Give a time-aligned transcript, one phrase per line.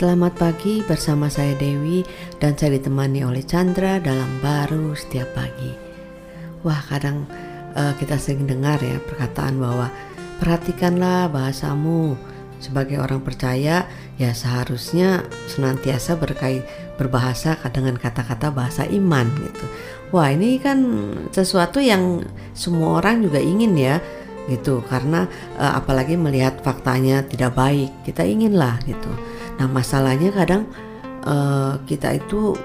[0.00, 2.00] Selamat pagi bersama saya Dewi
[2.40, 5.76] dan saya ditemani oleh Chandra dalam baru setiap pagi.
[6.64, 7.28] Wah kadang
[7.76, 9.92] uh, kita sering dengar ya perkataan bahwa
[10.40, 12.16] perhatikanlah bahasamu
[12.64, 13.84] sebagai orang percaya
[14.16, 15.20] ya seharusnya
[15.52, 16.64] senantiasa berkait
[16.96, 19.66] berbahasa dengan kata-kata bahasa iman gitu.
[20.16, 20.80] Wah ini kan
[21.28, 22.24] sesuatu yang
[22.56, 24.00] semua orang juga ingin ya
[24.48, 25.28] gitu karena
[25.60, 29.12] uh, apalagi melihat faktanya tidak baik kita inginlah gitu
[29.60, 30.64] Nah masalahnya kadang
[31.28, 32.56] uh, kita itu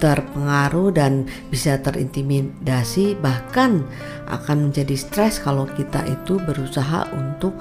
[0.00, 3.84] terpengaruh dan bisa terintimidasi bahkan
[4.32, 7.52] akan menjadi stres kalau kita itu berusaha untuk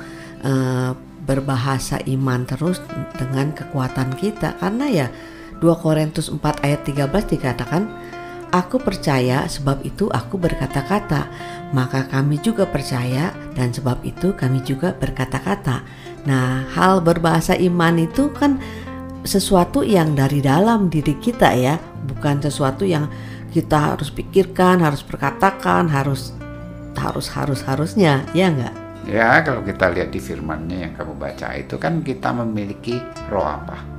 [0.47, 0.95] uh,
[1.27, 2.79] berbahasa iman terus
[3.19, 4.55] dengan kekuatan kita.
[4.55, 5.07] Karena ya
[5.59, 7.83] 2 Korintus 4 ayat 13 dikatakan
[8.49, 11.29] Aku percaya sebab itu aku berkata-kata.
[11.69, 15.81] Maka kami juga percaya dan sebab itu kami juga berkata-kata
[16.27, 18.59] Nah, hal berbahasa iman itu kan
[19.23, 21.79] sesuatu yang dari dalam diri kita ya,
[22.11, 23.07] bukan sesuatu yang
[23.55, 26.35] kita harus pikirkan, harus perkatakan, harus
[26.99, 28.75] harus harus harusnya, ya enggak?
[29.07, 32.99] Ya, kalau kita lihat di firmannya yang kamu baca itu kan kita memiliki
[33.31, 33.98] roh apa?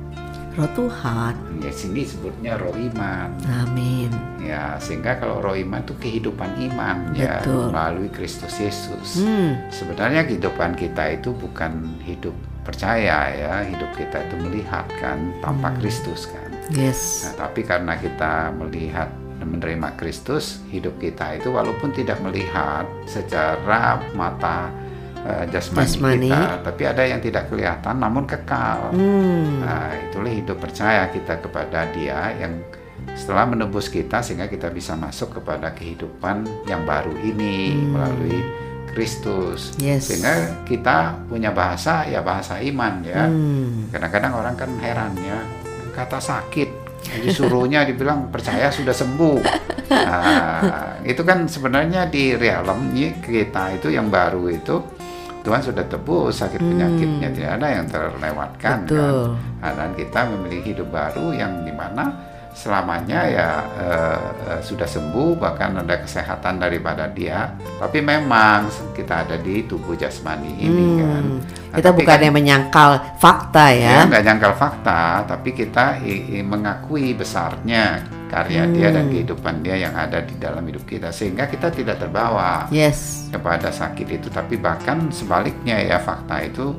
[0.57, 1.33] Roh Tuhan.
[1.63, 3.29] Ya sini sebutnya roh iman.
[3.63, 4.11] Amin.
[4.41, 7.69] Ya sehingga kalau roh iman itu kehidupan iman ya, Betul.
[7.69, 9.23] ya melalui Kristus Yesus.
[9.23, 9.59] Hmm.
[9.71, 15.77] Sebenarnya kehidupan kita itu bukan hidup percaya ya, hidup kita itu melihat kan tanpa hmm.
[15.79, 16.49] Kristus kan.
[16.71, 17.27] Yes.
[17.27, 24.69] Nah, tapi karena kita melihat menerima Kristus, hidup kita itu walaupun tidak melihat secara mata
[25.25, 28.93] uh, jasmani, jasmani kita, tapi ada yang tidak kelihatan namun kekal.
[28.93, 29.61] Hmm.
[29.61, 32.61] Nah, itulah hidup percaya kita kepada Dia yang
[33.17, 37.89] setelah menebus kita sehingga kita bisa masuk kepada kehidupan yang baru ini hmm.
[37.91, 38.39] melalui
[38.91, 39.73] Kristus.
[39.79, 40.11] Yes.
[40.11, 43.25] Sehingga kita punya bahasa ya bahasa iman ya.
[43.27, 43.89] Hmm.
[43.89, 45.39] Kadang-kadang orang kan heran ya
[45.91, 46.69] kata sakit
[47.23, 49.39] disuruhnya dibilang percaya sudah sembuh.
[49.91, 54.79] Nah, itu kan sebenarnya di realm kita itu yang baru itu
[55.41, 57.37] Tuhan sudah tebus sakit penyakitnya hmm.
[57.37, 58.79] tidak ada yang terlewatkan kan.
[58.85, 59.33] Betul.
[59.57, 63.49] kan dan kita memiliki hidup baru yang di mana selamanya ya
[63.79, 69.95] uh, uh, sudah sembuh bahkan ada kesehatan daripada dia tapi memang kita ada di tubuh
[69.95, 70.99] jasmani ini hmm.
[70.99, 71.23] kan
[71.71, 76.37] nah, kita bukan kan, yang menyangkal fakta ya, ya nggak nyangkal fakta tapi kita i,
[76.37, 78.73] i, mengakui besarnya karya hmm.
[78.73, 79.11] dia dan hmm.
[79.11, 83.27] kehidupan dia yang ada di dalam hidup kita sehingga kita tidak terbawa yes.
[83.27, 86.71] kepada sakit itu tapi bahkan sebaliknya ya fakta itu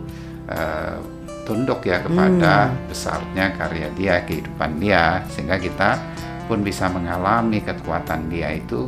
[0.48, 0.96] uh,
[1.44, 2.88] tunduk ya kepada hmm.
[2.88, 5.98] besarnya karya dia, kehidupan dia, sehingga kita
[6.46, 8.86] pun bisa mengalami kekuatan dia itu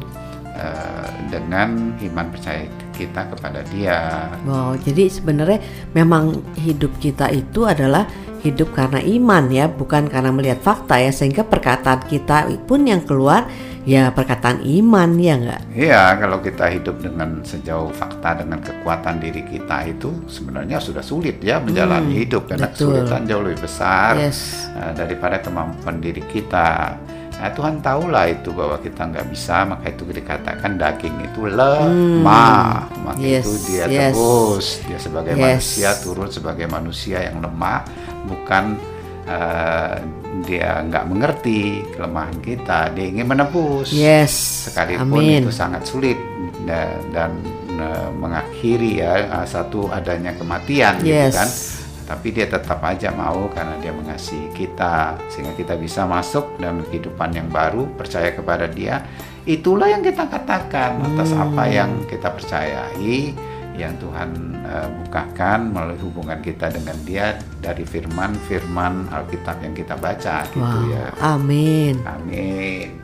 [0.54, 4.30] uh, dengan iman percaya kita kepada dia.
[4.46, 5.58] Wow, jadi sebenarnya
[5.92, 8.06] memang hidup kita itu adalah
[8.46, 13.50] hidup karena iman ya, bukan karena melihat fakta ya, sehingga perkataan kita pun yang keluar
[13.84, 15.60] ya perkataan iman ya enggak?
[15.76, 21.40] Iya, kalau kita hidup dengan sejauh fakta dengan kekuatan diri kita itu sebenarnya sudah sulit
[21.44, 22.96] ya menjalani hmm, hidup karena betul.
[22.96, 24.68] kesulitan jauh lebih besar yes.
[24.72, 26.96] uh, daripada kemampuan diri kita.
[27.34, 33.04] Nah, Tuhan tahulah itu bahwa kita nggak bisa, maka itu dikatakan daging itu lemah, hmm.
[33.04, 34.14] maka yes, itu dia yes.
[34.16, 35.42] terus dia sebagai yes.
[35.42, 37.84] manusia turun sebagai manusia yang lemah,
[38.24, 38.80] bukan
[39.28, 39.98] uh,
[40.46, 43.92] dia nggak mengerti kelemahan kita, dia ingin menebus.
[43.92, 44.32] Yes.
[44.70, 45.44] Sekalipun Amin.
[45.44, 46.16] itu sangat sulit
[46.64, 47.30] dan, dan
[47.76, 51.28] uh, mengakhiri ya uh, satu adanya kematian gitu yes.
[51.28, 51.48] gitu kan.
[52.04, 57.32] Tapi dia tetap aja mau karena dia mengasihi kita sehingga kita bisa masuk dalam kehidupan
[57.32, 59.04] yang baru, percaya kepada dia.
[59.44, 61.44] Itulah yang kita katakan atas hmm.
[61.48, 63.32] apa yang kita percayai
[63.74, 64.30] yang Tuhan
[64.64, 70.94] uh, bukakan melalui hubungan kita dengan Dia dari firman-firman Alkitab yang kita baca gitu wow.
[70.94, 71.06] ya.
[71.20, 71.98] Amin.
[72.06, 73.03] Amin.